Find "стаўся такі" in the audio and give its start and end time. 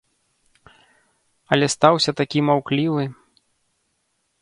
1.75-2.39